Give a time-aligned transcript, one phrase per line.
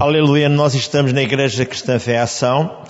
[0.00, 2.82] Aleluia, nós estamos na Igreja Cristã Fé Ação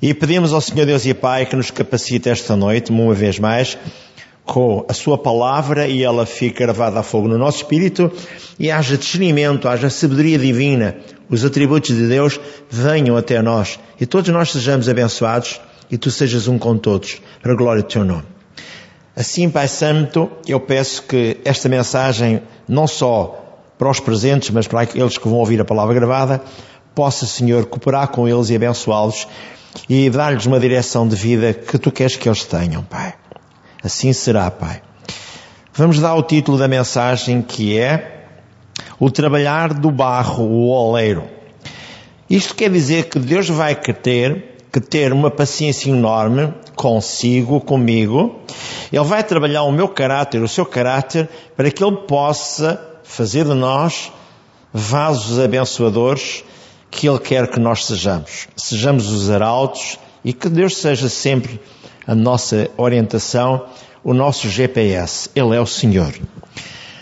[0.00, 3.78] e pedimos ao Senhor Deus e Pai que nos capacite esta noite, uma vez mais,
[4.44, 8.12] com a Sua palavra e ela fique gravada a fogo no nosso espírito
[8.58, 10.98] e haja discernimento, haja sabedoria divina,
[11.30, 12.38] os atributos de Deus
[12.68, 15.58] venham até nós e todos nós sejamos abençoados
[15.90, 18.24] e Tu sejas um com todos, para a glória do Teu nome.
[19.16, 23.43] Assim, Pai Santo, eu peço que esta mensagem não só
[23.84, 26.40] para os presentes, mas para aqueles que vão ouvir a palavra gravada,
[26.94, 29.28] possa, Senhor, cooperar com eles e abençoá-los
[29.86, 33.12] e dar-lhes uma direção de vida que tu queres que eles tenham, Pai.
[33.82, 34.80] Assim será, Pai.
[35.74, 38.24] Vamos dar o título da mensagem que é
[38.98, 41.24] O Trabalhar do Barro, o Oleiro.
[42.30, 48.40] Isto quer dizer que Deus vai ter que ter uma paciência enorme consigo, comigo.
[48.90, 53.54] Ele vai trabalhar o meu caráter, o seu caráter, para que ele possa fazer de
[53.54, 54.10] nós
[54.72, 56.42] vasos abençoadores
[56.90, 58.48] que Ele quer que nós sejamos.
[58.56, 61.60] Sejamos os arautos e que Deus seja sempre
[62.06, 63.66] a nossa orientação,
[64.02, 65.30] o nosso GPS.
[65.34, 66.12] Ele é o Senhor.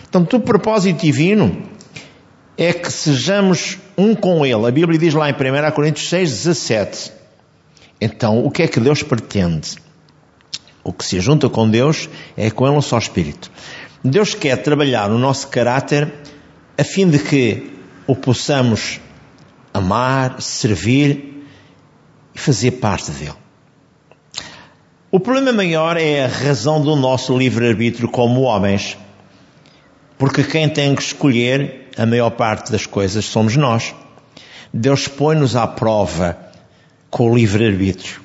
[0.00, 1.62] Portanto, o propósito divino
[2.58, 4.66] é que sejamos um com Ele.
[4.66, 7.12] A Bíblia diz lá em 1 Coríntios 6, 17.
[8.00, 9.76] Então, o que é que Deus pretende?
[10.84, 13.50] O que se junta com Deus é com Ele um só Espírito.
[14.04, 16.12] Deus quer trabalhar no nosso caráter
[16.76, 17.70] a fim de que
[18.06, 19.00] o possamos
[19.72, 21.46] amar, servir
[22.34, 23.34] e fazer parte dele.
[25.10, 28.96] O problema maior é a razão do nosso livre-arbítrio como homens.
[30.18, 33.94] Porque quem tem que escolher a maior parte das coisas somos nós.
[34.72, 36.38] Deus põe-nos à prova
[37.10, 38.20] com o livre-arbítrio.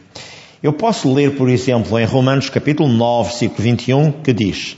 [0.63, 4.77] Eu posso ler, por exemplo, em Romanos capítulo 9, versículo 21, que diz: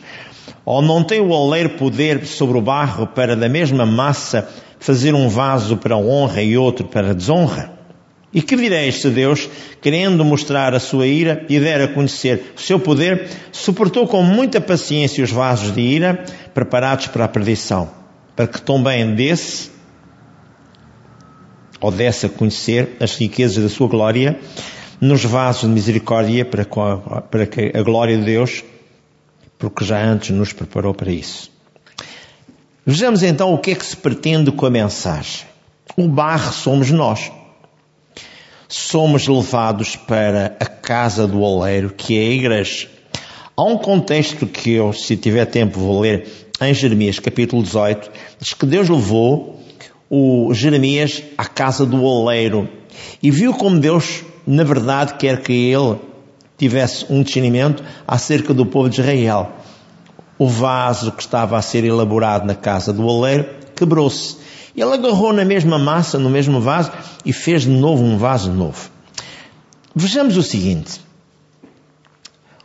[0.69, 4.47] ou não tem o oleiro poder sobre o barro para da mesma massa
[4.79, 7.71] fazer um vaso para honra e outro para desonra?
[8.31, 9.49] E que direis se Deus,
[9.81, 14.61] querendo mostrar a sua ira e der a conhecer o seu poder, suportou com muita
[14.61, 17.89] paciência os vasos de ira preparados para a perdição,
[18.35, 19.71] para que também desse,
[21.81, 24.39] ou desse a conhecer as riquezas da sua glória,
[25.01, 28.63] nos vasos de misericórdia, para que a glória de Deus
[29.59, 31.51] porque já antes nos preparou para isso.
[32.85, 35.45] Vejamos então o que é que se pretende com a mensagem.
[35.97, 37.29] O barro somos nós.
[38.67, 42.87] Somos levados para a casa do oleiro, que é a igreja.
[43.55, 46.25] Há um contexto que eu, se tiver tempo, vou ler
[46.61, 48.09] em Jeremias capítulo 18,
[48.39, 49.59] diz que Deus levou
[50.09, 52.69] o Jeremias à casa do oleiro
[53.21, 55.97] e viu como Deus, na verdade, quer que ele
[56.59, 59.53] tivesse um discernimento acerca do povo de Israel.
[60.37, 64.37] O vaso que estava a ser elaborado na casa do oleiro quebrou-se.
[64.75, 66.91] Ele agarrou na mesma massa, no mesmo vaso,
[67.25, 68.89] e fez de novo um vaso novo.
[69.95, 71.01] Vejamos o seguinte.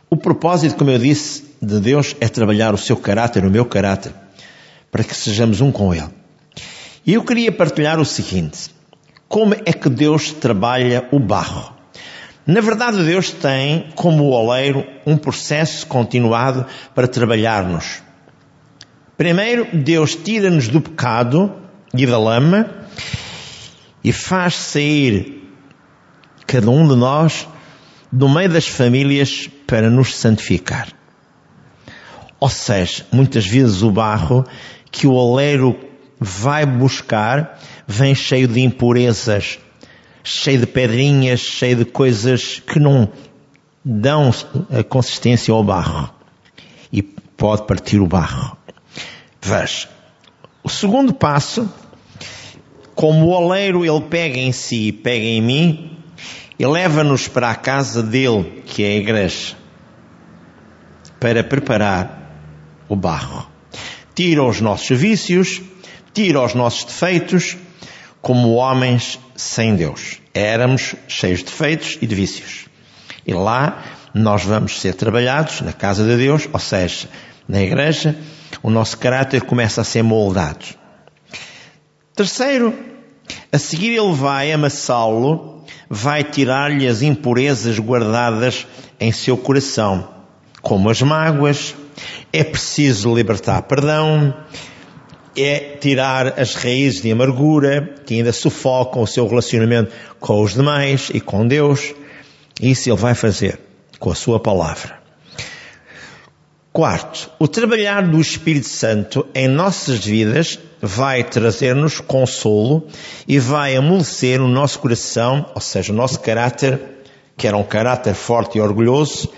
[0.09, 4.13] O propósito, como eu disse, de Deus é trabalhar o seu caráter, o meu caráter,
[4.91, 6.07] para que sejamos um com Ele.
[7.05, 8.69] E eu queria partilhar o seguinte.
[9.27, 11.74] Como é que Deus trabalha o barro?
[12.45, 18.03] Na verdade, Deus tem, como o oleiro, um processo continuado para trabalhar-nos.
[19.17, 21.51] Primeiro, Deus tira-nos do pecado
[21.93, 22.69] e da lama
[24.03, 25.49] e faz sair
[26.45, 27.47] cada um de nós
[28.11, 30.87] do meio das famílias para nos santificar.
[32.39, 34.45] Ou seja, muitas vezes o barro
[34.91, 35.79] que o oleiro
[36.19, 39.59] vai buscar vem cheio de impurezas,
[40.25, 43.07] cheio de pedrinhas, cheio de coisas que não
[43.83, 44.33] dão
[44.89, 46.09] consistência ao barro.
[46.91, 48.57] E pode partir o barro.
[49.41, 49.87] Veja.
[50.63, 51.71] O segundo passo,
[52.95, 55.97] como o oleiro ele pega em si e pega em mim,
[56.57, 59.55] e leva-nos para a casa dele, que é a igreja,
[61.19, 62.31] para preparar
[62.89, 63.47] o barro.
[64.15, 65.61] Tira os nossos vícios,
[66.13, 67.57] tira os nossos defeitos,
[68.25, 70.19] como homens sem Deus.
[70.33, 72.65] Éramos cheios de defeitos e de vícios.
[73.23, 73.83] E lá
[74.15, 77.07] nós vamos ser trabalhados na casa de Deus, ou seja,
[77.47, 78.17] na igreja,
[78.63, 80.65] o nosso caráter começa a ser moldado.
[82.15, 82.73] Terceiro,
[83.51, 88.65] a seguir ele vai amassá-lo, vai tirar-lhe as impurezas guardadas
[88.99, 90.09] em seu coração,
[90.63, 91.75] como as mágoas,
[92.33, 94.33] é preciso libertar perdão,
[95.35, 101.09] é tirar as raízes de amargura que ainda sufocam o seu relacionamento com os demais
[101.13, 101.93] e com Deus.
[102.61, 103.59] Isso ele vai fazer
[103.99, 105.05] com a sua palavra.
[106.71, 112.87] Quarto, o trabalhar do Espírito Santo em nossas vidas vai trazer-nos consolo
[113.25, 116.79] e vai amolecer o nosso coração, ou seja, o nosso caráter,
[117.37, 119.29] que era um caráter forte e orgulhoso,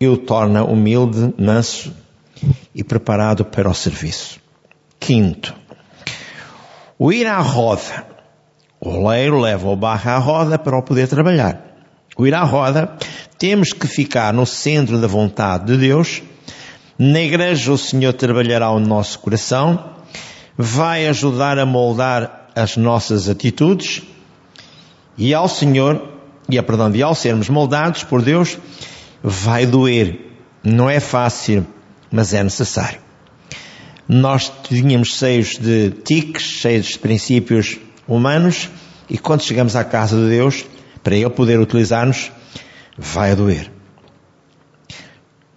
[0.00, 1.92] e o torna humilde, manso
[2.72, 4.45] e preparado para o serviço.
[5.06, 5.54] Quinto,
[6.98, 8.06] o ir à roda.
[8.80, 11.62] O oleiro leva o barro à roda para o poder trabalhar.
[12.16, 12.96] O ir à roda,
[13.38, 16.22] temos que ficar no centro da vontade de Deus
[16.98, 19.84] na igreja o Senhor trabalhará o nosso coração,
[20.56, 24.02] vai ajudar a moldar as nossas atitudes
[25.18, 26.02] e ao Senhor,
[26.48, 28.56] e a perdão, e ao sermos moldados por Deus,
[29.22, 30.38] vai doer.
[30.64, 31.66] Não é fácil,
[32.10, 33.05] mas é necessário.
[34.08, 38.68] Nós tínhamos cheios de tiques, cheios de princípios humanos,
[39.08, 40.64] e quando chegamos à casa de Deus,
[41.02, 42.30] para Ele poder utilizar-nos,
[42.96, 43.70] vai doer.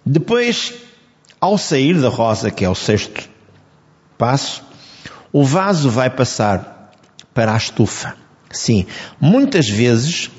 [0.05, 0.73] Depois,
[1.39, 3.29] ao sair da rosa, que é o sexto
[4.17, 4.63] passo,
[5.31, 6.91] o vaso vai passar
[7.33, 8.15] para a estufa.
[8.51, 8.85] Sim,
[9.21, 10.31] muitas vezes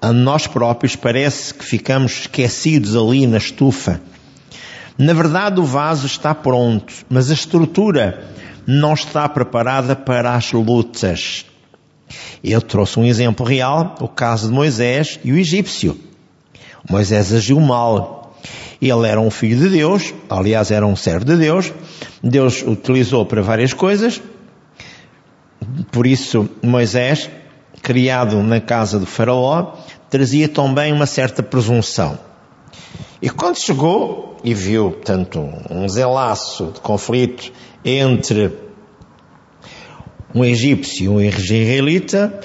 [0.00, 4.00] a nós próprios parece que ficamos esquecidos ali na estufa.
[4.98, 8.24] Na verdade, o vaso está pronto, mas a estrutura
[8.66, 11.46] não está preparada para as lutas.
[12.42, 15.96] Eu trouxe um exemplo real, o caso de Moisés e o egípcio.
[16.90, 18.36] Moisés agiu mal,
[18.82, 21.72] ele era um filho de Deus, aliás, era um servo de Deus.
[22.22, 24.20] Deus o utilizou para várias coisas.
[25.92, 27.30] Por isso, Moisés,
[27.82, 29.74] criado na casa do Faraó,
[30.10, 32.18] trazia também uma certa presunção.
[33.20, 37.52] E quando chegou e viu, tanto um zelaço de conflito
[37.84, 38.56] entre
[40.34, 42.40] um egípcio e um israelita,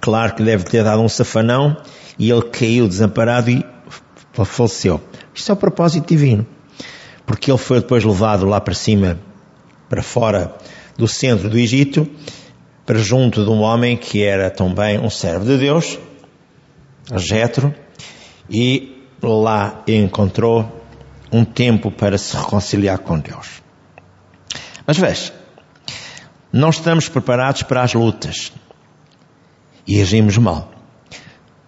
[0.00, 1.76] claro que deve ter dado um safanão,
[2.18, 3.64] e ele caiu desamparado e
[4.32, 5.00] faleceu.
[5.34, 6.46] Isto é o propósito divino.
[7.26, 9.18] Porque ele foi depois levado lá para cima,
[9.88, 10.54] para fora
[10.96, 12.08] do centro do Egito,
[12.86, 15.98] para junto de um homem que era também um servo de Deus,
[17.16, 17.74] Jetro,
[18.48, 18.93] e
[19.32, 20.82] lá encontrou
[21.32, 23.62] um tempo para se reconciliar com Deus.
[24.86, 25.32] Mas veja,
[26.52, 28.52] não estamos preparados para as lutas
[29.86, 30.70] e agimos mal.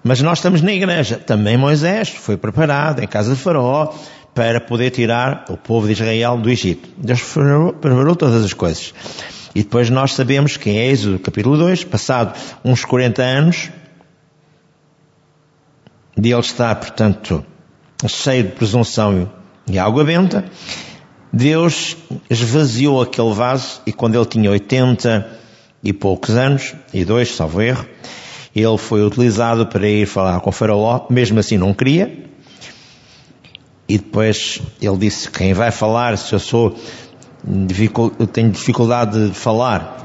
[0.04, 1.16] Mas nós estamos na igreja.
[1.16, 3.92] Também Moisés foi preparado em casa de Faraó
[4.32, 6.88] para poder tirar o povo de Israel do Egito.
[6.96, 7.22] Deus
[7.80, 8.94] preparou todas as coisas.
[9.54, 13.70] E depois nós sabemos que em Êxodo capítulo 2, passado uns 40 anos,
[16.16, 17.44] de ele estar, portanto,
[18.08, 19.30] cheio de presunção
[19.66, 20.44] e água benta,
[21.32, 21.96] Deus
[22.30, 25.28] esvaziou aquele vaso e quando ele tinha 80
[25.84, 27.86] e poucos anos, e dois, salvo erro,
[28.54, 32.24] ele foi utilizado para ir falar com faraó, mesmo assim não queria.
[33.88, 36.76] E depois ele disse, quem vai falar, se eu sou,
[38.18, 40.04] eu tenho dificuldade de falar,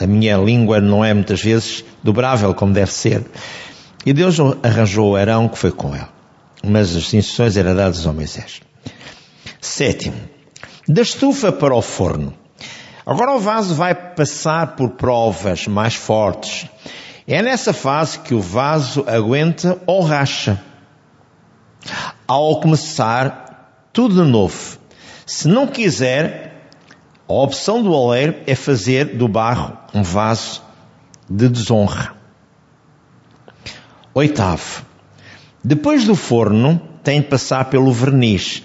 [0.00, 3.24] a minha língua não é muitas vezes dobrável como deve ser.
[4.06, 6.06] E Deus arranjou Arão que foi com ele.
[6.62, 8.60] Mas as instruções eram dadas ao Moisés.
[9.60, 10.16] Sétimo,
[10.86, 12.32] da estufa para o forno.
[13.04, 16.68] Agora o vaso vai passar por provas mais fortes.
[17.26, 20.62] É nessa fase que o vaso aguenta ou racha.
[22.28, 24.78] Ao começar tudo de novo.
[25.26, 26.70] Se não quiser,
[27.28, 30.62] a opção do oleiro é fazer do barro um vaso
[31.28, 32.15] de desonra.
[34.16, 34.82] Oitavo.
[35.62, 38.62] Depois do forno, tem de passar pelo verniz.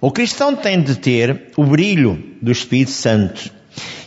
[0.00, 3.52] O cristão tem de ter o brilho do Espírito Santo.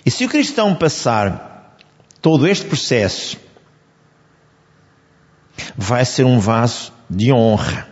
[0.03, 1.77] E se o cristão passar
[2.19, 3.37] todo este processo
[5.77, 7.87] vai ser um vaso de honra.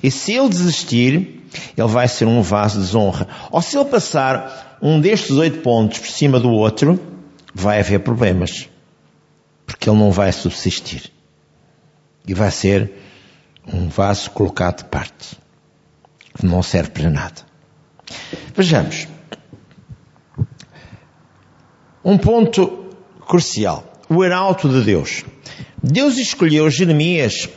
[0.00, 1.42] E se ele desistir,
[1.76, 3.26] ele vai ser um vaso de desonra.
[3.50, 7.00] Ou se ele passar um destes oito pontos por cima do outro,
[7.52, 8.68] vai haver problemas.
[9.66, 11.10] Porque ele não vai subsistir.
[12.26, 12.92] E vai ser
[13.66, 15.36] um vaso colocado de parte.
[16.34, 17.42] Que não serve para nada.
[18.54, 19.06] Vejamos.
[22.04, 22.90] Um ponto
[23.26, 23.84] crucial.
[24.08, 25.24] O arauto de Deus.
[25.82, 27.48] Deus escolheu Jeremias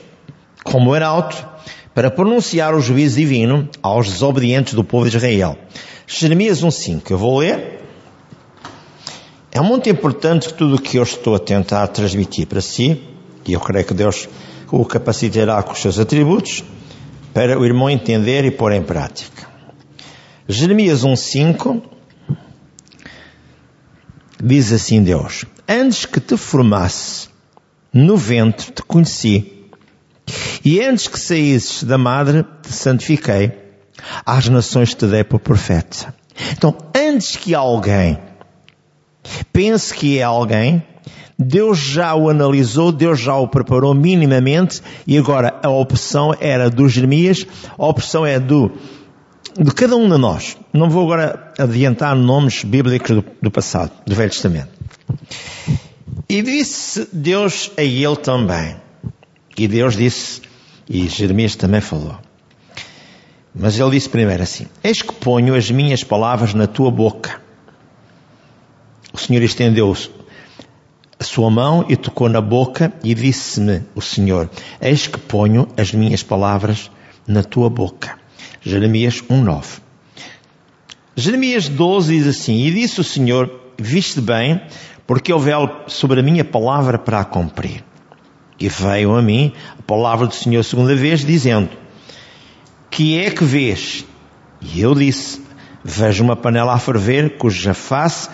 [0.63, 1.47] como arauto
[1.93, 5.57] para pronunciar o juízo divino aos desobedientes do povo de Israel.
[6.07, 7.81] Jeremias 1.5, eu vou ler.
[9.51, 13.01] É muito importante tudo o que eu estou a tentar transmitir para si,
[13.47, 14.27] e eu creio que Deus
[14.81, 16.63] o capacitará com os seus atributos,
[17.33, 19.47] para o irmão entender e pôr em prática.
[20.47, 21.81] Jeremias 1.5
[24.41, 27.29] diz assim Deus, antes que te formasse
[27.93, 29.53] no ventre te conheci.
[30.63, 33.53] E antes que saísses da madre te santifiquei.
[34.25, 36.13] Às nações te dei por profeta.
[36.51, 38.19] Então, antes que alguém
[39.53, 40.83] pense que é alguém,
[41.37, 46.87] Deus já o analisou, Deus já o preparou minimamente e agora a opção era do
[46.87, 47.45] Jeremias,
[47.77, 48.71] a opção é do
[49.57, 50.57] de cada um de nós.
[50.73, 54.69] Não vou agora adiantar nomes bíblicos do, do passado, do Velho Testamento.
[56.27, 58.75] E disse Deus a ele também.
[59.57, 60.41] E Deus disse,
[60.89, 62.17] e Jeremias também falou.
[63.53, 67.41] Mas ele disse primeiro assim: Eis que ponho as minhas palavras na tua boca.
[69.13, 69.95] O Senhor estendeu
[71.19, 74.49] a sua mão e tocou na boca e disse-me o Senhor:
[74.81, 76.89] Eis que ponho as minhas palavras
[77.27, 78.17] na tua boca.
[78.61, 79.79] Jeremias 1:9.
[81.15, 84.61] Jeremias 12 diz assim: E disse o Senhor: Viste bem,
[85.07, 87.83] porque eu velo sobre a minha palavra para a cumprir.
[88.59, 91.69] E veio a mim a palavra do Senhor segunda vez, dizendo:
[92.95, 94.05] que é que vês?
[94.61, 95.41] E eu disse,
[95.83, 98.29] vejo uma panela a ferver, cuja face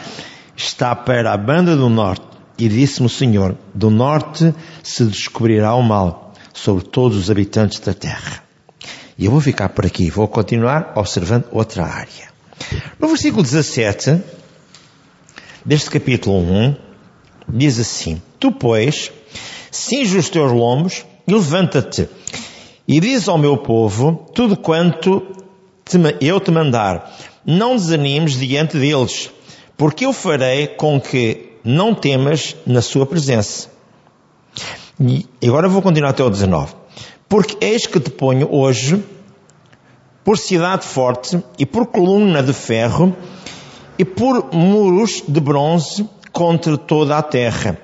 [0.55, 2.23] está para a banda do norte.
[2.61, 4.53] E disse-me o Senhor, do norte
[4.83, 8.43] se descobrirá o mal sobre todos os habitantes da terra.
[9.17, 12.29] E eu vou ficar por aqui, vou continuar observando outra área.
[12.99, 14.21] No versículo 17,
[15.65, 16.75] deste capítulo 1,
[17.49, 19.11] diz assim, Tu, pois,
[19.71, 22.07] cinge os teus lombos e levanta-te
[22.87, 25.25] e diz ao meu povo tudo quanto
[25.83, 27.11] te, eu te mandar.
[27.43, 29.31] Não desanimes diante deles,
[29.75, 33.69] porque eu farei com que não temas na sua presença.
[34.99, 36.73] E agora vou continuar até o 19.
[37.27, 39.03] Porque eis que te ponho hoje
[40.23, 43.15] por cidade forte e por coluna de ferro
[43.97, 47.77] e por muros de bronze contra toda a terra,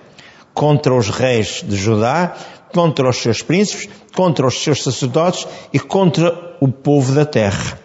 [0.54, 2.36] contra os reis de Judá
[2.74, 7.80] contra os seus príncipes, contra os seus sacerdotes e contra o povo da terra.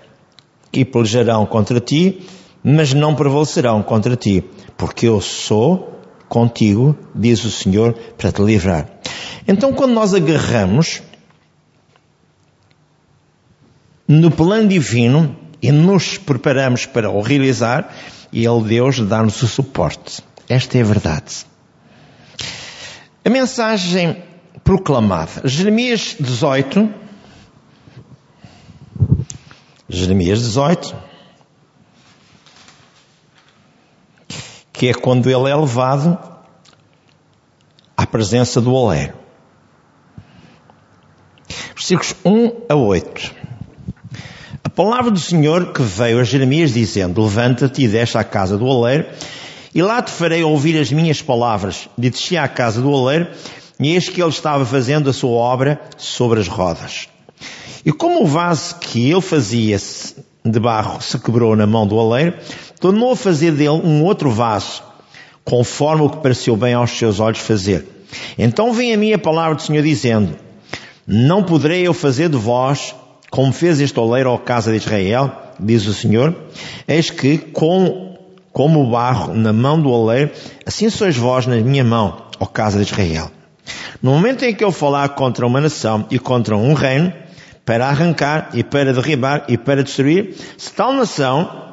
[0.72, 2.22] E pelejarão contra ti,
[2.62, 4.44] mas não prevalecerão contra ti,
[4.76, 8.88] porque eu sou contigo, diz o Senhor, para te livrar.
[9.46, 11.02] Então, quando nós agarramos
[14.06, 17.94] no plano divino e nos preparamos para o realizar,
[18.32, 20.22] Ele, Deus, dá-nos o suporte.
[20.48, 21.46] Esta é a verdade.
[23.24, 24.22] A mensagem
[24.64, 25.42] proclamada.
[25.44, 26.92] Jeremias 18.
[29.88, 31.11] Jeremias 18.
[34.82, 36.18] Que é quando ele é levado
[37.96, 39.12] à presença do oleiro.
[41.72, 43.32] Versículos 1 a 8.
[44.64, 48.66] A palavra do Senhor que veio a Jeremias dizendo: Levanta-te e desce à casa do
[48.66, 49.06] oleiro,
[49.72, 51.88] e lá te farei ouvir as minhas palavras.
[51.96, 53.28] E desci à casa do oleiro,
[53.78, 57.08] e eis que ele estava fazendo a sua obra sobre as rodas.
[57.86, 59.78] E como o vaso que ele fazia
[60.44, 62.34] de barro se quebrou na mão do oleiro,
[62.82, 64.82] tornou a fazer dele um outro vaso,
[65.44, 67.86] conforme o que pareceu bem aos seus olhos fazer.
[68.36, 70.36] Então vem a minha palavra do Senhor dizendo,
[71.06, 72.92] não poderei eu fazer de vós
[73.30, 76.36] como fez este oleiro ao casa de Israel, diz o Senhor,
[76.88, 78.18] eis que com,
[78.52, 80.32] como o barro na mão do oleiro,
[80.66, 83.30] assim sois vós na minha mão, ó casa de Israel.
[84.02, 87.12] No momento em que eu falar contra uma nação e contra um reino,
[87.64, 91.71] para arrancar e para derribar e para destruir, se tal nação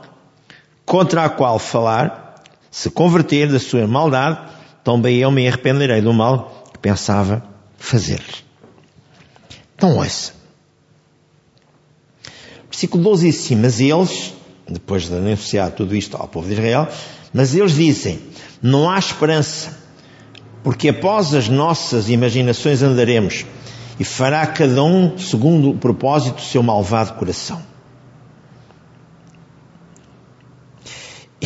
[0.89, 4.39] contra a qual falar se converter da sua maldade,
[4.84, 7.43] também eu me arrependerei do mal que pensava
[7.77, 8.24] fazer.
[9.75, 10.34] Então ouça.
[12.72, 14.34] Versículo 12 diz assim, mas eles,
[14.67, 16.88] depois de anunciar tudo isto ao povo de Israel,
[17.31, 18.19] mas eles dizem,
[18.60, 19.77] não há esperança,
[20.63, 23.46] porque após as nossas imaginações andaremos,
[24.00, 27.69] e fará cada um segundo o propósito do seu malvado coração.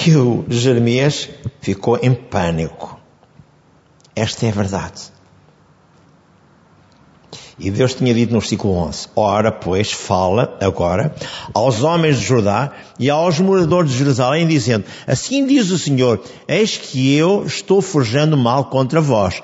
[0.05, 1.29] E o Jeremias
[1.61, 2.99] ficou em pânico.
[4.13, 5.01] Esta é a verdade.
[7.57, 11.15] E Deus tinha dito no versículo 11: Ora, pois, fala agora
[11.53, 16.75] aos homens de Judá e aos moradores de Jerusalém, dizendo: Assim diz o Senhor: Eis
[16.75, 19.41] que eu estou forjando mal contra vós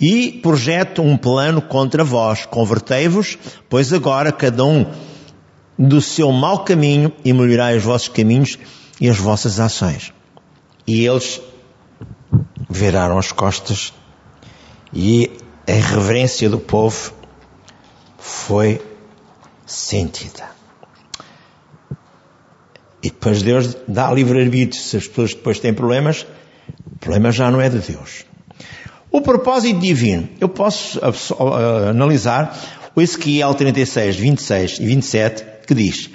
[0.00, 2.46] e projeto um plano contra vós.
[2.46, 3.36] Convertei-vos,
[3.68, 4.86] pois agora cada um
[5.76, 8.58] do seu mau caminho e melhorai os vossos caminhos
[9.00, 10.12] e as vossas ações.
[10.86, 11.40] E eles
[12.68, 13.92] viraram as costas
[14.92, 15.30] e
[15.66, 17.12] a irreverência do povo
[18.18, 18.80] foi
[19.66, 20.48] sentida.
[23.02, 24.80] E depois Deus dá livre-arbítrio.
[24.80, 26.26] Se as pessoas depois têm problemas,
[26.86, 28.24] o problema já não é de Deus.
[29.10, 30.28] O propósito divino.
[30.40, 31.00] Eu posso
[31.88, 32.58] analisar
[32.94, 36.10] o Ezequiel 36, 26 e 27, que diz: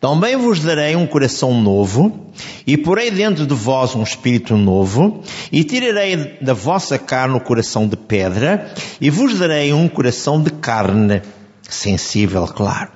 [0.00, 2.30] Também vos darei um coração novo,
[2.64, 7.88] e porei dentro de vós um espírito novo, e tirarei da vossa carne o coração
[7.88, 11.20] de pedra, e vos darei um coração de carne,
[11.68, 12.90] sensível, claro.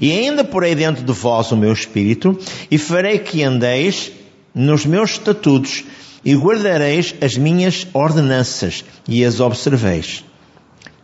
[0.00, 2.38] E ainda porei dentro de vós o meu espírito,
[2.70, 4.12] e farei que andeis
[4.54, 5.84] nos meus estatutos,
[6.24, 10.24] e guardareis as minhas ordenanças, e as observeis.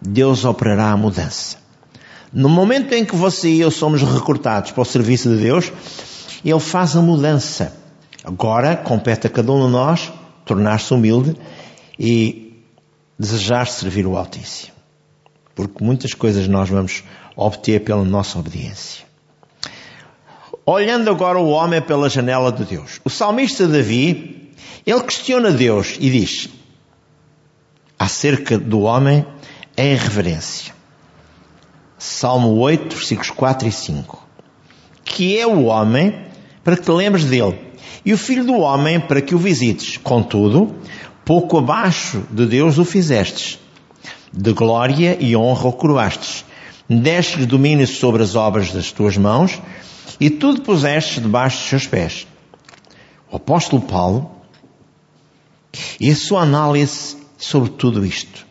[0.00, 1.63] Deus operará a mudança.
[2.35, 5.73] No momento em que você e eu somos recrutados para o serviço de Deus,
[6.45, 7.73] Ele faz a mudança.
[8.25, 10.12] Agora compete a cada um de nós
[10.45, 11.37] tornar-se humilde
[11.97, 12.61] e
[13.17, 14.73] desejar servir o Altíssimo.
[15.55, 17.05] Porque muitas coisas nós vamos
[17.37, 19.05] obter pela nossa obediência.
[20.67, 23.00] Olhando agora o homem pela janela de Deus.
[23.05, 24.50] O salmista Davi,
[24.85, 26.49] ele questiona Deus e diz
[27.97, 29.25] acerca do homem
[29.76, 30.74] em reverência.
[32.04, 34.28] Salmo 8, versículos 4 e 5.
[35.02, 36.14] Que é o homem
[36.62, 37.58] para que te lembres dele,
[38.04, 39.96] e o filho do homem para que o visites.
[39.96, 40.75] Contudo,
[41.25, 43.58] pouco abaixo de Deus o fizestes.
[44.30, 46.44] De glória e honra o coroastes.
[46.87, 49.58] Deste-lhe domínio sobre as obras das tuas mãos,
[50.20, 52.26] e tudo pusestes debaixo dos seus pés.
[53.32, 54.30] O apóstolo Paulo,
[55.99, 58.46] e a sua análise sobre tudo isto.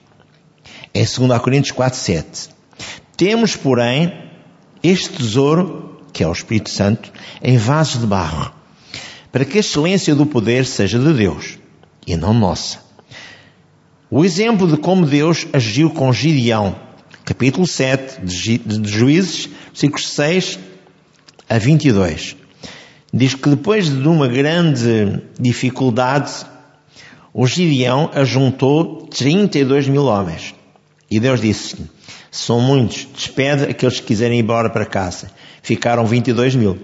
[0.91, 2.52] É 2 Coríntios 4, 7.
[3.23, 4.11] Temos, porém,
[4.83, 7.09] este tesouro, que é o Espírito Santo,
[7.41, 8.51] em vasos de barro,
[9.31, 11.57] para que a excelência do poder seja de Deus
[12.05, 12.79] e não nossa.
[14.11, 16.75] O exemplo de como Deus agiu com Gideão,
[17.23, 20.59] capítulo 7 de Juízes, versículos 6
[21.47, 22.35] a 22.
[23.13, 26.45] Diz que depois de uma grande dificuldade,
[27.33, 30.53] o Gideão ajuntou 32 mil homens.
[31.09, 31.87] E Deus disse-lhe,
[32.33, 33.07] são muitos.
[33.13, 35.29] Despede aqueles que quiserem ir embora para casa.
[35.61, 36.79] Ficaram 22 mil.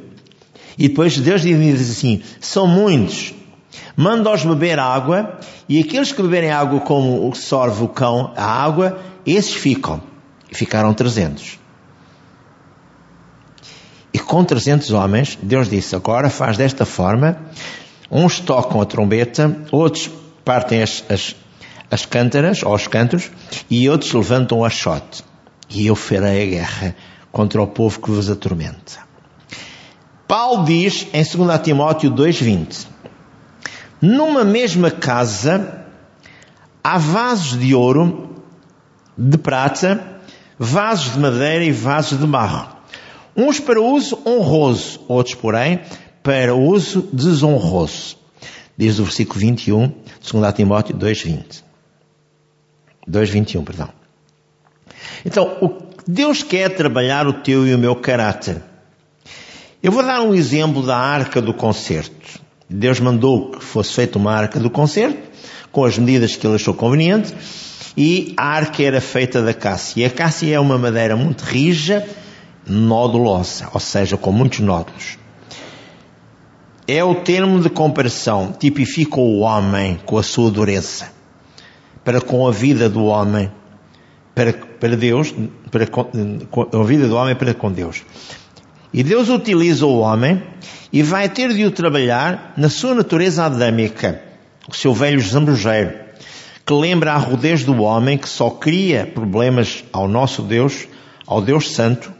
[0.77, 3.33] E depois Deus diz assim: são muitos.
[3.97, 8.99] Manda-os beber água, e aqueles que beberem água como o sorve o cão a água,
[9.25, 10.01] esses ficam.
[10.51, 11.57] E ficaram 300.
[14.13, 17.39] E com 300 homens, Deus disse: agora faz desta forma:
[18.11, 20.11] uns tocam a trombeta, outros
[20.45, 21.35] partem as, as,
[21.89, 23.31] as cântaras, ou os cantos,
[23.67, 25.27] e outros levantam o achote
[25.69, 26.95] e eu farei a guerra
[27.31, 29.07] contra o povo que vos atormenta.
[30.27, 32.87] Paulo diz em 2 Timóteo 2,20:
[34.01, 35.85] Numa mesma casa
[36.83, 38.43] há vasos de ouro,
[39.17, 40.21] de prata,
[40.57, 42.67] vasos de madeira e vasos de barro,
[43.35, 45.81] uns para uso honroso, outros, porém,
[46.21, 48.17] para uso desonroso.
[48.77, 49.91] Diz o versículo 21,
[50.31, 51.63] 2 Timóteo 2,20.
[53.09, 53.98] 2,21, perdão.
[55.25, 58.61] Então, Deus quer trabalhar o teu e o meu caráter.
[59.81, 62.39] Eu vou dar um exemplo da arca do concerto.
[62.69, 65.29] Deus mandou que fosse feita uma arca do concerto,
[65.71, 67.33] com as medidas que ele achou conveniente,
[67.95, 70.01] e a arca era feita da cássia.
[70.01, 72.07] E a cássia é uma madeira muito rija,
[72.65, 75.17] nodulosa, ou seja, com muitos nódulos.
[76.87, 81.11] É o termo de comparação, tipifica o homem com a sua dureza,
[82.03, 83.51] para com a vida do homem
[84.39, 85.33] para, para Deus,
[85.69, 85.87] para
[86.79, 88.03] a vida do homem para com Deus.
[88.93, 90.41] E Deus utiliza o homem
[90.91, 94.21] e vai ter de o trabalhar na sua natureza adâmica,
[94.67, 95.93] o seu velho zambujeiro,
[96.65, 100.87] que lembra a rudez do homem que só cria problemas ao nosso Deus,
[101.27, 102.11] ao Deus Santo.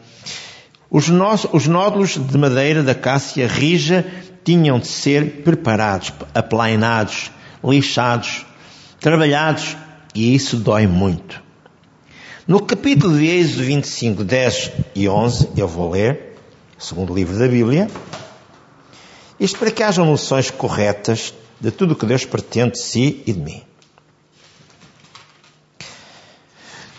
[0.88, 4.06] Os, nossos, os nódulos de madeira da cássia rija
[4.44, 7.30] tinham de ser preparados, aplainados,
[7.62, 8.44] lixados,
[8.98, 9.76] trabalhados,
[10.14, 11.49] e isso dói muito.
[12.50, 16.36] No capítulo de Êxodo 25, 10 e 11, eu vou ler,
[16.76, 17.88] segundo livro da Bíblia,
[19.38, 23.32] isto para que hajam noções corretas de tudo o que Deus pretende de si e
[23.32, 23.62] de mim.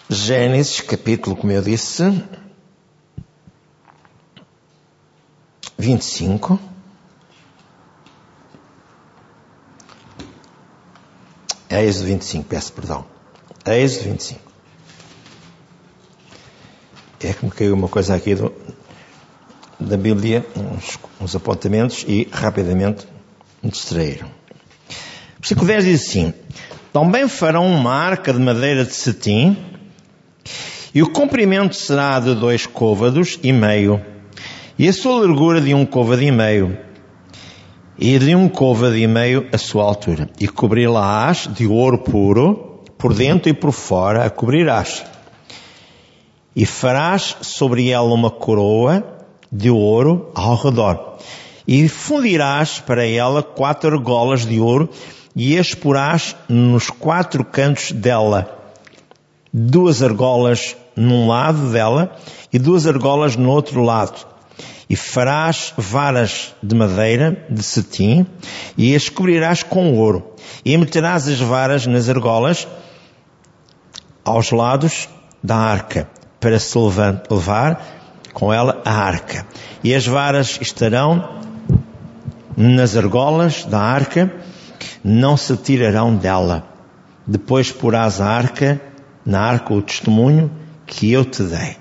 [0.07, 2.01] Gênesis, capítulo, como eu disse,
[5.77, 6.57] 25.
[11.69, 13.05] Êxodo 25, peço perdão.
[13.65, 14.50] Êxodo 25
[17.27, 18.53] é que me caiu uma coisa aqui do,
[19.79, 23.07] da Bíblia, uns, uns apontamentos, e rapidamente
[23.61, 24.27] me distraíram.
[24.27, 26.33] O versículo 10 diz assim:
[26.93, 29.57] Também farão uma arca de madeira de cetim,
[30.93, 34.01] e o comprimento será de dois côvados e meio,
[34.77, 36.77] e a sua largura de um côvado e meio,
[37.97, 43.13] e de um côvado e meio a sua altura, e cobri-la-ás de ouro puro, por
[43.13, 45.03] dentro e por fora, a cobrirás
[46.55, 49.03] e farás sobre ela uma coroa
[49.51, 51.17] de ouro ao redor.
[51.67, 54.89] E fundirás para ela quatro argolas de ouro
[55.35, 58.57] e as porás nos quatro cantos dela.
[59.53, 62.15] Duas argolas num lado dela
[62.51, 64.27] e duas argolas no outro lado.
[64.89, 68.25] E farás varas de madeira, de cetim,
[68.77, 70.33] e as cobrirás com ouro.
[70.65, 72.67] E meterás as varas nas argolas
[74.25, 75.07] aos lados
[75.41, 76.09] da arca,
[76.41, 77.81] para se levar
[78.33, 79.45] com ela a arca.
[79.83, 81.39] E as varas estarão
[82.57, 84.33] nas argolas da arca,
[85.03, 86.67] não se tirarão dela.
[87.25, 88.81] Depois porás a arca,
[89.25, 90.51] na arca o testemunho
[90.85, 91.77] que eu te dei.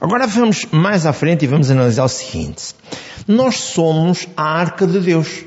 [0.00, 2.74] Agora vamos mais à frente e vamos analisar o seguinte.
[3.28, 5.44] Nós somos a arca de Deus.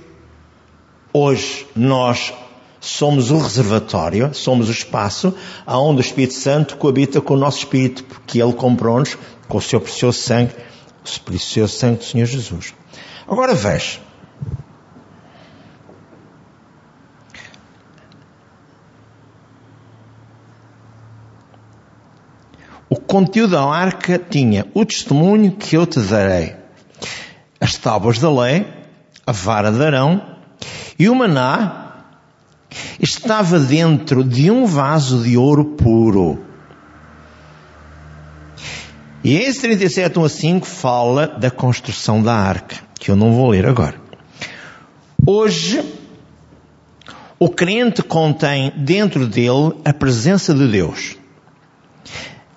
[1.11, 2.33] Hoje nós
[2.79, 5.33] somos o reservatório, somos o espaço
[5.65, 9.79] onde o Espírito Santo coabita com o nosso espírito, porque Ele comprou-nos com o seu
[9.79, 12.73] precioso sangue, o precioso sangue do Senhor Jesus.
[13.27, 13.99] Agora veja.
[22.89, 26.55] O conteúdo da arca tinha o testemunho que eu te darei,
[27.59, 28.65] as tábuas da lei,
[29.25, 30.37] a vara de Arão
[30.97, 31.86] e o maná
[33.27, 36.39] estava dentro de um vaso de ouro puro.
[39.21, 43.49] E esse 37, 1 a 5 fala da construção da arca, que eu não vou
[43.49, 43.95] ler agora.
[45.25, 45.83] Hoje,
[47.37, 51.17] o crente contém dentro dele a presença de Deus.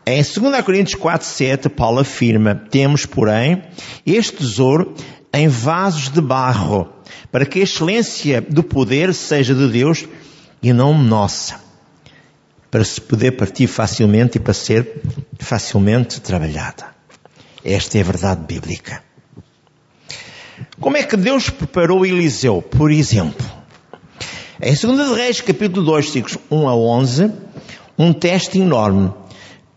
[0.06, 3.64] Em 2 Coríntios 4, 7, Paulo afirma, temos, porém,
[4.06, 4.94] este tesouro
[5.34, 6.88] em vasos de barro,
[7.32, 10.06] para que a excelência do poder seja de Deus
[10.62, 11.60] e não nossa,
[12.70, 15.02] para se poder partir facilmente e para ser
[15.38, 16.86] facilmente trabalhada.
[17.64, 19.02] Esta é a verdade bíblica.
[20.78, 22.62] Como é que Deus preparou Eliseu?
[22.62, 23.46] Por exemplo,
[24.62, 27.32] em 2 Reis, capítulo 2, versículos 1 a 11,
[27.98, 29.12] um teste enorme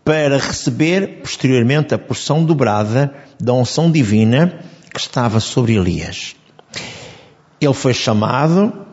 [0.04, 4.60] para receber posteriormente a porção dobrada da unção divina
[4.92, 6.36] que estava sobre Elias.
[7.60, 8.86] Ele foi chamado,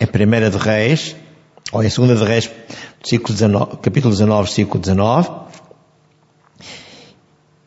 [0.00, 1.16] em 1 de Reis,
[1.76, 2.50] ou em 2 de Reis,
[3.02, 5.30] 19, capítulo 19, versículo 19,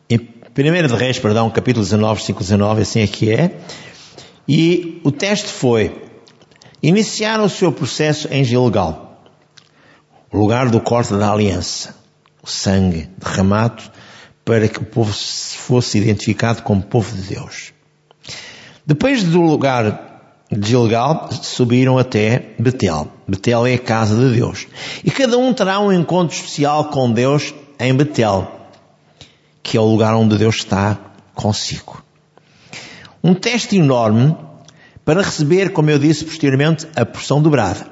[0.10, 3.60] em 1 de Reis, perdão, capítulo 19, versículo 19, assim é que é,
[4.48, 6.04] e o teste foi,
[6.82, 9.24] iniciar o seu processo em Gilgal,
[10.32, 12.00] o lugar do corte da aliança
[12.42, 13.84] o sangue derramado
[14.46, 17.74] para que o povo fosse identificado como povo de Deus.
[18.86, 20.09] Depois do lugar
[20.52, 23.08] de Gilgal, subiram até Betel.
[23.28, 24.68] Betel é a casa de Deus.
[25.04, 28.52] E cada um terá um encontro especial com Deus em Betel,
[29.62, 30.98] que é o lugar onde Deus está
[31.36, 32.04] consigo.
[33.24, 34.36] Um teste enorme
[35.06, 37.86] para receber, como eu disse posteriormente, a porção dobrada.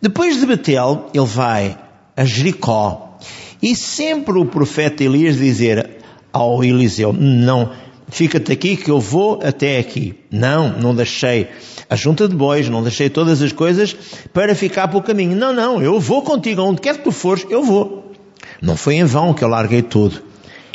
[0.00, 1.78] Depois de Betel, ele vai
[2.16, 3.18] a Jericó,
[3.62, 5.90] e sempre o profeta Elias dizer
[6.30, 7.70] ao Eliseu, não,
[8.08, 10.18] fica-te aqui que eu vou até aqui.
[10.30, 11.48] Não, não deixei
[11.88, 13.94] a junta de bois, não deixei todas as coisas
[14.32, 15.36] para ficar pelo caminho.
[15.36, 18.12] Não, não, eu vou contigo, onde quer que tu fores, eu vou.
[18.60, 20.22] Não foi em vão que eu larguei tudo.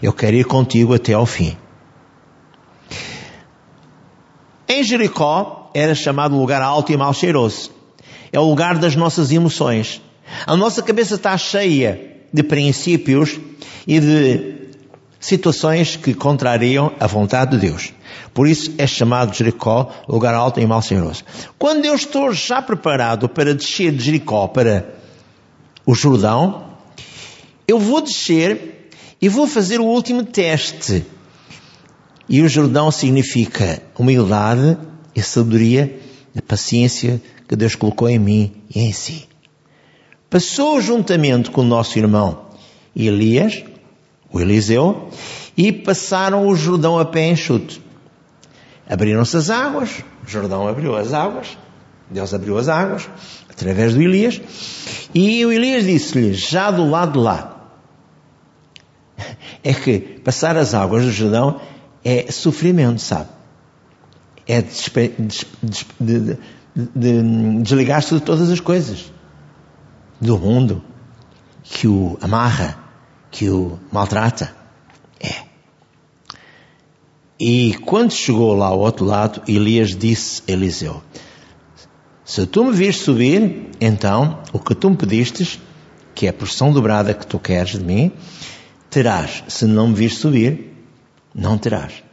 [0.02, 1.58] Eu quero ir contigo até ao fim.
[4.68, 7.72] Em Jericó era chamado lugar alto e mal cheiroso.
[8.32, 10.02] É o lugar das nossas emoções.
[10.46, 13.40] A nossa cabeça está cheia de princípios
[13.88, 14.59] e de
[15.20, 17.94] situações que contrariam a vontade de Deus.
[18.34, 21.24] Por isso é chamado Jericó lugar alto e mal senhoroso.
[21.58, 24.94] Quando eu estou já preparado para descer de Jericó para
[25.86, 26.70] o Jordão,
[27.68, 28.90] eu vou descer
[29.22, 31.06] e vou fazer o último teste.
[32.28, 34.78] E o Jordão significa humildade
[35.16, 36.00] e sabedoria
[36.34, 39.30] e paciência que Deus colocou em mim e em si
[40.30, 42.46] passou juntamente com o nosso irmão
[42.96, 43.64] Elias,
[44.32, 45.10] o Eliseu,
[45.58, 47.82] e passaram o Jordão a pé enxuto.
[48.88, 51.58] Abriram-se as águas, o Jordão abriu as águas,
[52.10, 53.10] Deus abriu as águas,
[53.50, 54.42] através do Elias,
[55.14, 57.60] e o Elias disse-lhe, já do lado de lá,
[59.64, 61.60] é que passar as águas do Jordão
[62.04, 63.30] é sofrimento, sabe?
[64.48, 64.90] É de,
[65.20, 66.38] de, de,
[66.96, 69.12] de desligar-se de todas as coisas
[70.20, 70.82] do mundo
[71.64, 72.78] que o amarra,
[73.32, 74.56] que o maltrata.
[75.20, 75.44] É.
[77.40, 81.02] E quando chegou lá ao outro lado, Elias disse a Eliseu:
[82.26, 85.60] Se tu me vires subir, então o que tu me pedistes,
[86.14, 88.12] que é a porção dobrada que tu queres de mim,
[88.90, 89.44] terás.
[89.48, 90.74] Se não me vires subir,
[91.34, 92.04] não terás.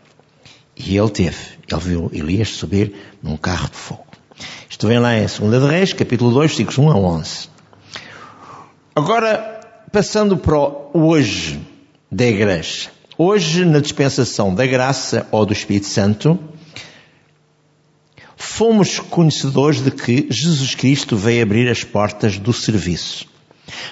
[0.77, 1.57] E ele teve.
[1.69, 4.07] Ele viu Elias subir num carro de fogo.
[4.69, 7.49] Isto vem lá em 2 de Reis, capítulo 2, versículos 1 a 11.
[8.95, 9.56] Agora,
[9.93, 11.61] passando para o hoje
[12.11, 12.91] da igreja.
[13.19, 16.39] Hoje, na dispensação da graça ou do Espírito Santo,
[18.37, 23.27] fomos conhecedores de que Jesus Cristo veio abrir as portas do serviço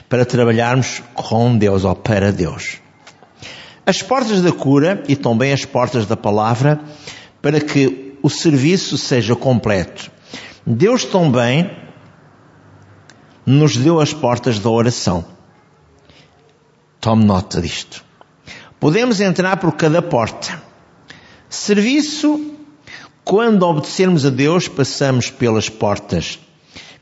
[0.09, 2.79] para trabalharmos com Deus ou para Deus.
[3.87, 6.81] As portas da cura e também as portas da palavra
[7.41, 10.11] para que o serviço seja completo.
[10.67, 11.71] Deus também
[13.45, 15.34] nos deu as portas da oração.
[17.05, 18.03] Tome nota disto.
[18.81, 20.63] Podemos entrar por cada porta.
[21.51, 22.57] Serviço,
[23.23, 26.39] quando obedecermos a Deus, passamos pelas portas.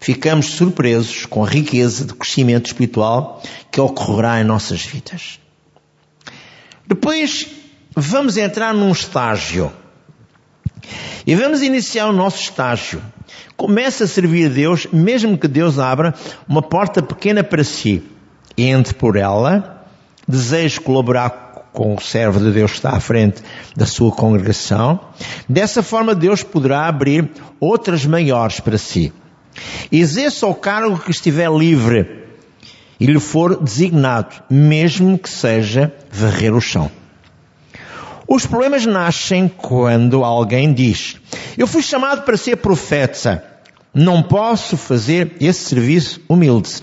[0.01, 5.39] Ficamos surpresos com a riqueza de crescimento espiritual que ocorrerá em nossas vidas.
[6.85, 7.47] Depois,
[7.95, 9.73] vamos entrar num estágio.
[11.25, 13.01] E vamos iniciar o nosso estágio.
[13.57, 16.13] Comece a servir a Deus, mesmo que Deus abra
[16.49, 18.03] uma porta pequena para si.
[18.59, 19.82] Entre por ela,
[20.27, 23.43] deseje colaborar com o servo de Deus que está à frente
[23.75, 25.01] da sua congregação.
[25.49, 29.13] Dessa forma, Deus poderá abrir outras maiores para si.
[29.91, 32.23] Exerça o cargo que estiver livre
[33.01, 36.91] e lhe for designado, mesmo que seja varrer o chão.
[38.29, 41.17] Os problemas nascem quando alguém diz:
[41.59, 43.45] Eu fui chamado para ser profeta,
[43.93, 46.83] não posso fazer esse serviço humilde.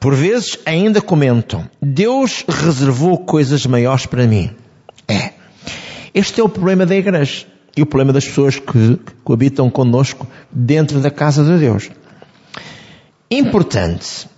[0.00, 4.50] Por vezes ainda comentam: Deus reservou coisas maiores para mim.
[5.08, 5.32] É.
[6.14, 11.00] Este é o problema da igreja e o problema das pessoas que coabitam conosco dentro
[11.00, 11.90] da casa de Deus.
[13.30, 14.28] Importante.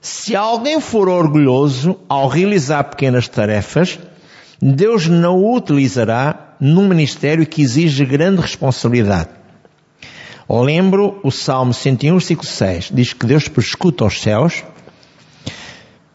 [0.00, 3.98] Se alguém for orgulhoso ao realizar pequenas tarefas,
[4.62, 9.39] Deus não o utilizará num ministério que exige grande responsabilidade.
[10.50, 12.90] Lembro o Salmo 101, versículo 6.
[12.92, 14.64] Diz que Deus perscuta os céus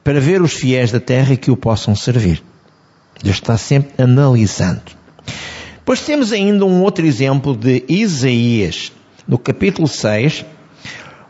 [0.03, 2.43] para ver os fiéis da terra que o possam servir.
[3.23, 4.91] Deus está sempre analisando.
[5.85, 8.91] Pois temos ainda um outro exemplo de Isaías.
[9.25, 10.43] No capítulo 6,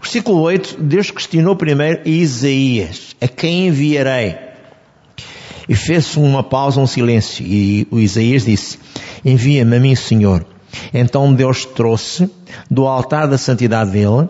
[0.02, 4.36] versículo 8, Deus questionou primeiro Isaías: A quem enviarei?
[5.70, 7.46] E fez uma pausa, um silêncio.
[7.46, 8.80] E o Isaías disse:
[9.24, 10.55] Envia-me a mim, Senhor.
[10.94, 12.30] Então Deus trouxe
[12.70, 14.30] do altar da santidade dele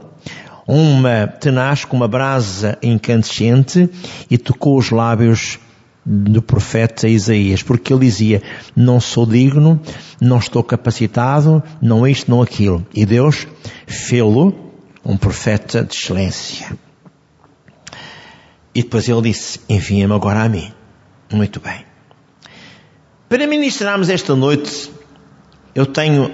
[0.68, 3.90] uma tenaz com uma brasa incandescente
[4.30, 5.60] e tocou os lábios
[6.06, 8.42] do profeta Isaías, porque ele dizia:
[8.76, 9.82] Não sou digno,
[10.22, 12.86] não estou capacitado, não isto, não aquilo.
[12.94, 13.48] E Deus
[13.88, 14.54] fê-lo
[15.04, 16.78] um profeta de excelência.
[18.74, 20.72] E depois ele disse: Envia-me agora a mim.
[21.32, 21.86] Muito bem.
[23.28, 24.92] Para ministrarmos esta noite,
[25.76, 26.34] eu tenho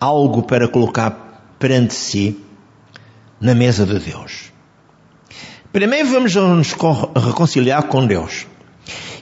[0.00, 2.38] algo para colocar perante si
[3.40, 4.52] na mesa de Deus.
[5.72, 6.72] Primeiro vamos nos
[7.14, 8.46] reconciliar com Deus.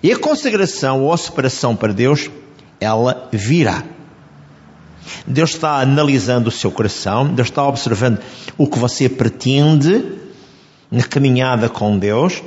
[0.03, 2.31] E a consagração ou a separação para Deus,
[2.81, 3.83] ela virá.
[5.27, 8.21] Deus está analisando o seu coração, Deus está observando
[8.57, 10.05] o que você pretende
[10.91, 12.43] na caminhada com Deus.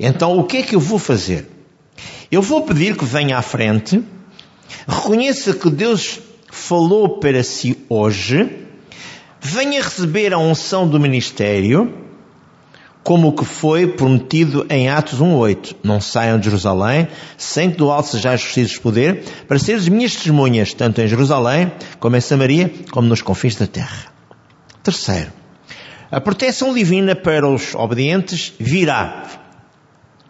[0.00, 1.48] Então, o que é que eu vou fazer?
[2.30, 4.02] Eu vou pedir que venha à frente,
[4.86, 6.20] reconheça que Deus
[6.50, 8.48] falou para si hoje,
[9.40, 11.92] venha receber a unção do ministério,
[13.02, 15.76] como o que foi prometido em Atos 1.8.
[15.84, 20.72] Não saiam de Jerusalém, sem que do alto sejais de poder, para seres minhas testemunhas,
[20.72, 21.70] tanto em Jerusalém,
[22.00, 24.06] como em Samaria, como nos confins da terra.
[24.82, 25.30] Terceiro,
[26.10, 29.24] a proteção divina para os obedientes virá.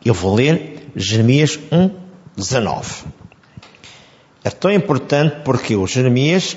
[0.04, 3.04] Eu vou ler Jeremias 1.19.
[4.44, 6.54] É tão importante porque o Jeremias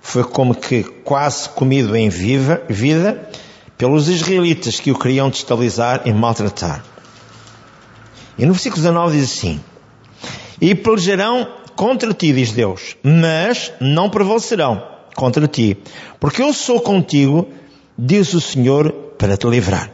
[0.00, 3.28] foi como que quase comido em viva, vida
[3.76, 6.82] pelos israelitas que o queriam destabilizar e maltratar.
[8.38, 9.60] E no versículo 19 diz assim:
[10.58, 14.82] E pelejarão contra ti, diz Deus, mas não prevalecerão
[15.14, 15.76] contra ti,
[16.18, 17.48] porque eu sou contigo,
[17.98, 19.90] diz o Senhor, para te livrar.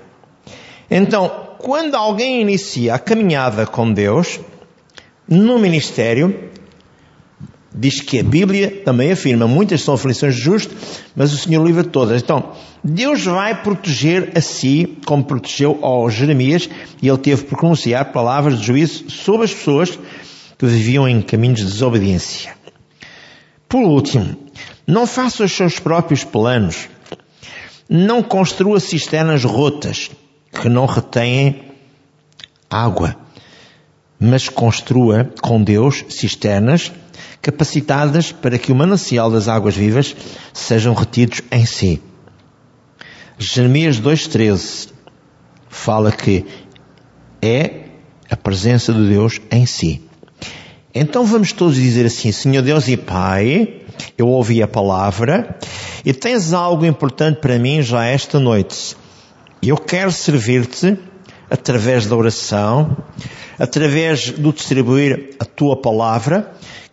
[0.88, 4.38] Então, quando alguém inicia a caminhada com Deus,
[5.28, 6.51] no ministério,
[7.74, 10.74] diz que a Bíblia também afirma, muitas são aflições de justo,
[11.16, 12.22] mas o Senhor livra todas.
[12.22, 12.52] Então,
[12.84, 16.68] Deus vai proteger a si, como protegeu ao Jeremias,
[17.00, 19.98] e ele teve por pronunciar palavras de juízo sobre as pessoas
[20.58, 22.54] que viviam em caminhos de desobediência.
[23.68, 24.36] Por último,
[24.86, 26.88] não faça os seus próprios planos.
[27.88, 30.10] Não construa cisternas rotas
[30.60, 31.72] que não retêm
[32.68, 33.16] água.
[34.24, 36.92] mas construa com Deus cisternas
[37.42, 40.16] capacitadas para que o manancial das águas vivas
[40.54, 42.00] sejam retidos em si.
[43.36, 44.90] Jeremias 2,13
[45.68, 46.46] fala que
[47.42, 47.86] é
[48.30, 50.00] a presença de Deus em si.
[50.94, 53.80] Então vamos todos dizer assim, Senhor Deus e Pai,
[54.16, 55.58] eu ouvi a palavra
[56.04, 58.96] e tens algo importante para mim já esta noite.
[59.62, 60.98] Eu quero servir-te
[61.50, 62.96] através da oração,
[63.58, 66.52] através do distribuir a tua palavra.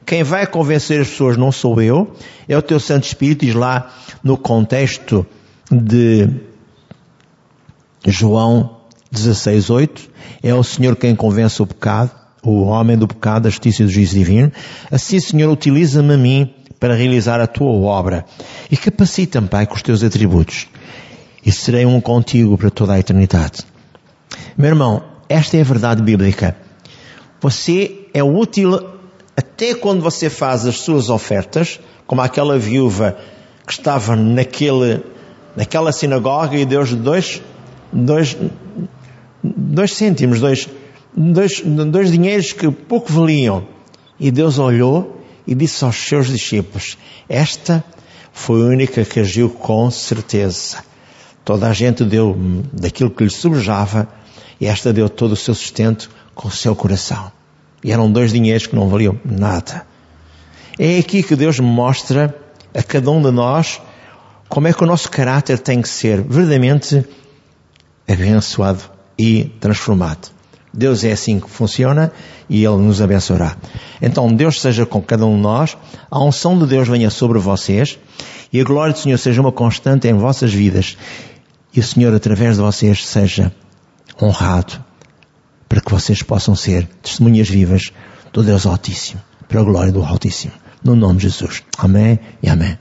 [0.09, 2.15] Quem vai convencer as pessoas não sou eu,
[2.47, 3.93] é o teu Santo Espírito, diz lá
[4.23, 5.23] no contexto
[5.71, 6.27] de
[8.07, 8.77] João
[9.13, 10.09] 16:8,
[10.41, 12.09] é o Senhor quem convence o pecado,
[12.41, 14.51] o homem do pecado, a justiça e do juízo divino.
[14.89, 18.25] Assim, Senhor, utiliza-me a mim para realizar a tua obra
[18.71, 20.65] e capacita-me, Pai, com os teus atributos.
[21.45, 23.59] E serei um contigo para toda a eternidade.
[24.57, 26.57] Meu irmão, esta é a verdade bíblica.
[27.39, 28.97] Você é útil
[29.39, 33.17] até quando você faz as suas ofertas, como aquela viúva
[33.65, 35.01] que estava naquele,
[35.55, 37.41] naquela sinagoga e deu dois,
[37.93, 38.35] dois,
[39.41, 40.67] dois cêntimos, dois,
[41.15, 43.65] dois, dois dinheiros que pouco valiam.
[44.19, 46.97] E Deus olhou e disse aos seus discípulos:
[47.29, 47.81] Esta
[48.33, 50.83] foi a única que agiu com certeza.
[51.45, 52.35] Toda a gente deu
[52.73, 54.05] daquilo que lhe sobejava
[54.59, 57.38] e esta deu todo o seu sustento com o seu coração.
[57.83, 59.85] E eram dois dinheiros que não valiam nada.
[60.77, 62.35] É aqui que Deus mostra
[62.73, 63.81] a cada um de nós
[64.47, 67.05] como é que o nosso caráter tem que ser verdadeiramente
[68.07, 68.81] abençoado
[69.17, 70.29] e transformado.
[70.73, 72.11] Deus é assim que funciona
[72.49, 73.55] e Ele nos abençoará.
[74.01, 75.77] Então Deus seja com cada um de nós,
[76.09, 77.99] a unção de Deus venha sobre vocês
[78.51, 80.97] e a glória do Senhor seja uma constante em vossas vidas
[81.73, 83.51] e o Senhor através de vocês seja
[84.21, 84.88] honrado
[85.69, 87.93] para que vocês possam ser testemunhas vivas
[88.33, 90.53] do Deus Altíssimo, para a glória do Altíssimo.
[90.83, 91.63] No nome de Jesus.
[91.77, 92.77] Amém e amém.